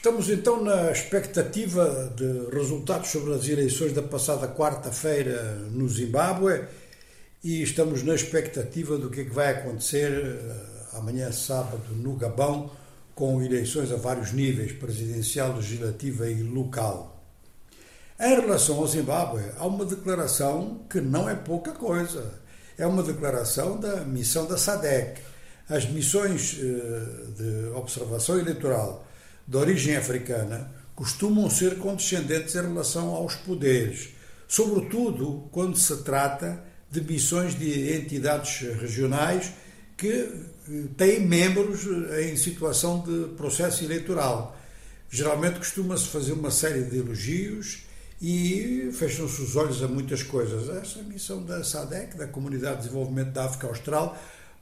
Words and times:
Estamos 0.00 0.30
então 0.30 0.64
na 0.64 0.90
expectativa 0.90 2.10
de 2.16 2.48
resultados 2.56 3.10
sobre 3.10 3.34
as 3.34 3.46
eleições 3.46 3.92
da 3.92 4.00
passada 4.00 4.48
quarta-feira 4.48 5.56
no 5.70 5.86
Zimbábue 5.86 6.64
e 7.44 7.62
estamos 7.62 8.02
na 8.02 8.14
expectativa 8.14 8.96
do 8.96 9.10
que, 9.10 9.20
é 9.20 9.24
que 9.24 9.30
vai 9.30 9.50
acontecer 9.50 10.10
eh, 10.10 10.96
amanhã, 10.96 11.30
sábado, 11.30 11.94
no 11.94 12.16
Gabão, 12.16 12.70
com 13.14 13.42
eleições 13.42 13.92
a 13.92 13.96
vários 13.96 14.32
níveis 14.32 14.72
presidencial, 14.72 15.56
legislativa 15.56 16.30
e 16.30 16.42
local. 16.44 17.22
Em 18.18 18.40
relação 18.40 18.78
ao 18.78 18.86
Zimbábue, 18.86 19.52
há 19.58 19.66
uma 19.66 19.84
declaração 19.84 20.80
que 20.88 21.02
não 21.02 21.28
é 21.28 21.34
pouca 21.34 21.72
coisa. 21.72 22.40
É 22.78 22.86
uma 22.86 23.02
declaração 23.02 23.78
da 23.78 23.96
missão 23.96 24.46
da 24.46 24.56
SADEC. 24.56 25.20
As 25.68 25.84
missões 25.84 26.58
eh, 26.58 27.32
de 27.36 27.76
observação 27.76 28.38
eleitoral 28.38 29.09
de 29.50 29.56
origem 29.56 29.96
africana 29.96 30.70
costumam 30.94 31.50
ser 31.50 31.76
condescendentes 31.78 32.54
em 32.54 32.60
relação 32.60 33.08
aos 33.08 33.34
poderes, 33.34 34.10
sobretudo 34.46 35.48
quando 35.50 35.76
se 35.76 36.04
trata 36.04 36.62
de 36.88 37.00
missões 37.00 37.58
de 37.58 37.96
entidades 37.96 38.60
regionais 38.80 39.52
que 39.96 40.08
eh, 40.08 40.84
têm 40.96 41.26
membros 41.26 41.84
em 42.20 42.36
situação 42.36 43.00
de 43.00 43.34
processo 43.34 43.82
eleitoral. 43.82 44.56
Geralmente 45.10 45.58
costuma-se 45.58 46.06
fazer 46.06 46.32
uma 46.32 46.52
série 46.52 46.84
de 46.84 46.98
elogios 46.98 47.82
e 48.22 48.88
fecham-se 48.92 49.42
os 49.42 49.56
olhos 49.56 49.82
a 49.82 49.88
muitas 49.88 50.22
coisas. 50.22 50.68
Essa 50.68 51.02
missão 51.02 51.42
da 51.44 51.64
SADEC, 51.64 52.16
da 52.16 52.28
Comunidade 52.28 52.76
de 52.76 52.82
Desenvolvimento 52.82 53.32
da 53.32 53.46
África 53.46 53.66
Austral, 53.66 54.16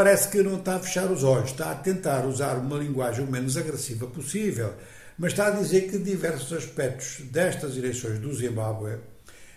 parece 0.00 0.28
que 0.28 0.42
não 0.42 0.56
está 0.56 0.76
a 0.76 0.80
fechar 0.80 1.12
os 1.12 1.22
olhos, 1.22 1.50
está 1.50 1.72
a 1.72 1.74
tentar 1.74 2.24
usar 2.24 2.56
uma 2.56 2.78
linguagem 2.78 3.22
o 3.22 3.30
menos 3.30 3.58
agressiva 3.58 4.06
possível, 4.06 4.72
mas 5.18 5.32
está 5.32 5.48
a 5.48 5.50
dizer 5.50 5.90
que 5.90 5.98
diversos 5.98 6.54
aspectos 6.54 7.18
destas 7.30 7.76
eleições 7.76 8.18
do 8.18 8.32
Zimbábue 8.32 8.96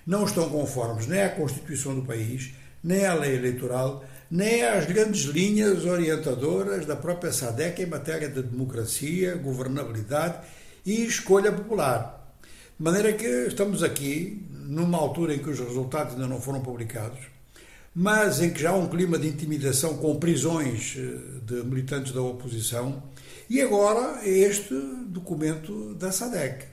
não 0.06 0.26
estão 0.26 0.50
conformes 0.50 1.08
nem 1.08 1.22
à 1.22 1.30
Constituição 1.30 1.95
do 1.95 2.02
país, 2.02 2.56
nem 2.84 3.06
à 3.06 3.14
lei 3.14 3.38
eleitoral, 3.38 4.03
nem 4.30 4.66
às 4.66 4.86
grandes 4.86 5.22
linhas 5.22 5.86
orientadoras 5.86 6.86
da 6.86 6.98
própria 6.98 7.31
SADEC 7.31 7.81
em 7.81 7.86
matéria 7.86 8.28
de 8.28 8.44
democracia, 8.44 9.36
governabilidade 9.36 10.40
e 10.86 11.06
escolha 11.06 11.53
popular. 11.53 12.36
De 12.78 12.84
maneira 12.84 13.14
que 13.14 13.48
estamos 13.48 13.81
aqui, 13.81 14.46
numa 14.52 14.98
altura 14.98 15.36
em 15.36 15.40
que 15.40 15.50
os 15.50 15.59
resultados 15.62 16.16
ainda 16.16 16.28
não 16.28 16.42
foram 16.42 16.59
publicados, 16.59 17.31
mas 17.96 18.42
em 18.42 18.50
que 18.50 18.62
já 18.62 18.72
há 18.72 18.76
um 18.76 18.88
clima 18.88 19.20
de 19.20 19.28
intimidação 19.28 19.98
com 19.98 20.16
prisões 20.16 20.96
eh, 20.98 21.18
de 21.46 21.64
militantes 21.64 22.12
da 22.12 22.22
oposição, 22.22 23.04
e 23.50 23.62
agora 23.62 24.28
este 24.28 24.74
documento 25.08 25.94
da 25.96 26.12
SADEC. 26.12 26.66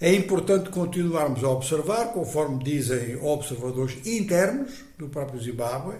É 0.00 0.14
importante 0.14 0.70
continuarmos 0.70 1.42
a 1.42 1.50
observar, 1.50 2.12
conforme 2.12 2.62
dizem 2.62 3.16
observadores 3.16 3.96
internos 4.06 4.84
do 4.98 5.08
próprio 5.08 5.40
Zimbábue, 5.40 5.96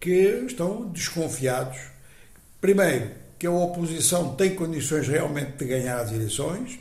que 0.00 0.44
estão 0.46 0.88
desconfiados. 0.88 1.78
Primeiro, 2.60 3.10
que 3.38 3.46
a 3.46 3.50
oposição 3.50 4.34
tem 4.34 4.54
condições 4.54 5.06
realmente 5.06 5.58
de 5.58 5.64
ganhar 5.66 6.00
as 6.00 6.12
eleições, 6.12 6.78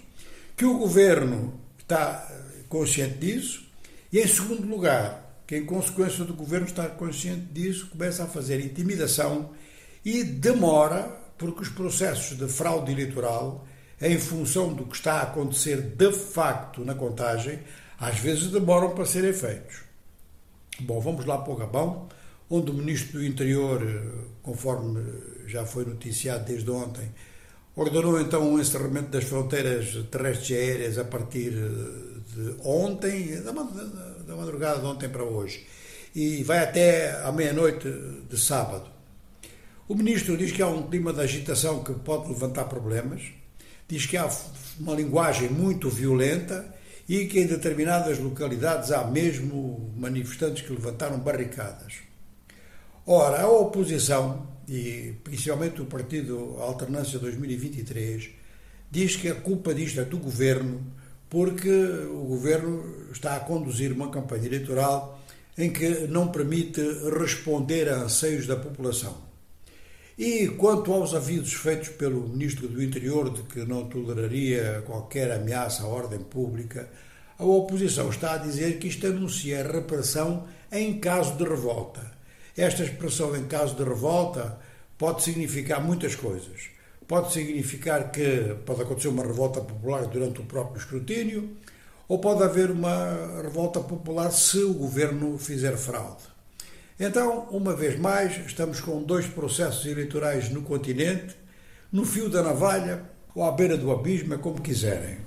que 0.55 0.65
o 0.65 0.77
governo 0.77 1.53
está 1.79 2.29
consciente 2.69 3.17
disso, 3.17 3.65
e 4.11 4.19
em 4.19 4.27
segundo 4.27 4.65
lugar, 4.67 5.22
que, 5.53 5.57
em 5.57 5.65
consequência 5.65 6.25
do 6.25 6.33
governo 6.33 6.65
estar 6.65 6.89
consciente 6.89 7.45
disso, 7.51 7.87
começa 7.91 8.23
a 8.23 8.27
fazer 8.27 8.59
intimidação 8.59 9.51
e 10.03 10.23
demora, 10.23 11.03
porque 11.37 11.61
os 11.61 11.69
processos 11.69 12.37
de 12.37 12.47
fraude 12.47 12.91
eleitoral, 12.91 13.65
em 14.01 14.17
função 14.17 14.73
do 14.73 14.85
que 14.85 14.95
está 14.95 15.15
a 15.15 15.23
acontecer 15.23 15.81
de 15.81 16.11
facto 16.11 16.83
na 16.83 16.95
contagem, 16.95 17.59
às 17.99 18.17
vezes 18.17 18.47
demoram 18.47 18.95
para 18.95 19.05
serem 19.05 19.33
feitos. 19.33 19.81
Bom, 20.79 20.99
vamos 20.99 21.25
lá 21.25 21.37
para 21.37 21.53
o 21.53 21.55
Gabão, 21.55 22.09
onde 22.49 22.71
o 22.71 22.73
Ministro 22.73 23.19
do 23.19 23.25
Interior, 23.25 23.81
conforme 24.41 25.01
já 25.45 25.65
foi 25.65 25.85
noticiado 25.85 26.45
desde 26.45 26.69
ontem, 26.71 27.11
ordenou 27.75 28.19
então 28.19 28.41
o 28.41 28.53
um 28.55 28.59
encerramento 28.59 29.09
das 29.09 29.23
fronteiras 29.23 29.95
terrestres 30.09 30.49
e 30.49 30.53
aéreas 30.55 30.97
a 30.97 31.05
partir 31.05 31.53
de 32.33 32.55
ontem, 32.63 33.41
da 33.41 33.51
da 33.51 34.35
madrugada 34.35 34.79
de 34.79 34.85
ontem 34.85 35.09
para 35.09 35.23
hoje, 35.23 35.65
e 36.15 36.43
vai 36.43 36.59
até 36.59 37.11
à 37.23 37.31
meia-noite 37.31 37.89
de 38.29 38.39
sábado. 38.39 38.89
O 39.87 39.95
ministro 39.95 40.37
diz 40.37 40.51
que 40.51 40.61
há 40.61 40.67
um 40.67 40.83
clima 40.89 41.11
de 41.11 41.21
agitação 41.21 41.83
que 41.83 41.93
pode 41.93 42.29
levantar 42.29 42.65
problemas, 42.65 43.21
diz 43.87 44.05
que 44.05 44.15
há 44.15 44.29
uma 44.79 44.95
linguagem 44.95 45.49
muito 45.49 45.89
violenta 45.89 46.73
e 47.07 47.25
que 47.25 47.39
em 47.39 47.47
determinadas 47.47 48.17
localidades 48.17 48.91
há 48.91 49.05
mesmo 49.05 49.93
manifestantes 49.97 50.63
que 50.65 50.71
levantaram 50.71 51.19
barricadas. 51.19 51.95
Ora, 53.05 53.41
a 53.41 53.49
oposição, 53.49 54.47
e 54.67 55.15
principalmente 55.23 55.81
o 55.81 55.85
partido 55.85 56.55
Alternância 56.59 57.19
2023, 57.19 58.29
diz 58.89 59.17
que 59.17 59.27
a 59.27 59.35
culpa 59.35 59.73
disto 59.73 59.99
é 59.99 60.05
do 60.05 60.17
governo 60.17 60.81
porque 61.33 61.67
o 62.11 62.25
governo 62.25 63.07
está 63.11 63.35
a 63.35 63.39
conduzir 63.39 63.91
uma 63.91 64.11
campanha 64.11 64.45
eleitoral 64.45 65.19
em 65.57 65.73
que 65.73 66.05
não 66.05 66.27
permite 66.27 66.79
responder 67.19 67.89
a 67.89 68.03
anseios 68.03 68.45
da 68.45 68.55
população. 68.55 69.17
E 70.15 70.47
quanto 70.49 70.93
aos 70.93 71.15
avisos 71.15 71.53
feitos 71.53 71.89
pelo 71.89 72.27
Ministro 72.27 72.67
do 72.67 72.83
Interior 72.83 73.31
de 73.31 73.41
que 73.51 73.65
não 73.65 73.89
toleraria 73.89 74.83
qualquer 74.85 75.31
ameaça 75.31 75.81
à 75.81 75.87
ordem 75.87 76.19
pública, 76.19 76.87
a 77.39 77.43
oposição 77.43 78.11
está 78.11 78.35
a 78.35 78.37
dizer 78.37 78.77
que 78.77 78.87
isto 78.87 79.07
anuncia 79.07 79.67
repressão 79.67 80.47
em 80.71 80.99
caso 80.99 81.35
de 81.35 81.43
revolta. 81.43 82.11
Esta 82.55 82.83
expressão 82.83 83.35
em 83.35 83.45
caso 83.45 83.75
de 83.75 83.83
revolta 83.83 84.59
pode 84.99 85.23
significar 85.23 85.83
muitas 85.83 86.13
coisas 86.13 86.69
pode 87.13 87.31
significar 87.31 88.09
que 88.09 88.55
pode 88.65 88.81
acontecer 88.81 89.07
uma 89.07 89.21
revolta 89.21 89.61
popular 89.61 90.07
durante 90.07 90.41
o 90.41 90.45
próprio 90.45 90.79
escrutínio, 90.79 91.55
ou 92.07 92.17
pode 92.17 92.41
haver 92.41 92.71
uma 92.71 93.39
revolta 93.39 93.79
popular 93.79 94.31
se 94.31 94.57
o 94.57 94.73
governo 94.73 95.37
fizer 95.37 95.77
fraude. 95.77 96.23
Então, 96.99 97.47
uma 97.51 97.75
vez 97.75 97.99
mais, 97.99 98.43
estamos 98.47 98.81
com 98.81 99.03
dois 99.03 99.27
processos 99.27 99.85
eleitorais 99.85 100.49
no 100.49 100.63
continente, 100.63 101.35
no 101.91 102.03
fio 102.03 102.29
da 102.29 102.41
navalha 102.41 103.03
ou 103.35 103.43
à 103.43 103.51
beira 103.51 103.77
do 103.77 103.91
abismo, 103.91 104.33
é 104.33 104.37
como 104.39 104.59
quiserem. 104.59 105.19